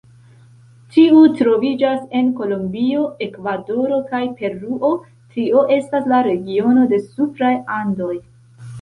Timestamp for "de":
6.97-7.05